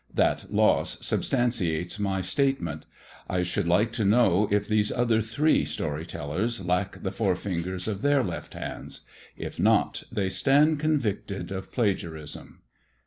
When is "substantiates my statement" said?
1.05-2.87